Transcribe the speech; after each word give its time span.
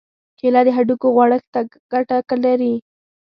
کېله 0.39 0.61
د 0.65 0.69
هډوکو 0.77 1.07
غوړښت 1.15 1.47
ته 1.53 1.59
ګټه 1.91 2.35
لري. 2.45 2.73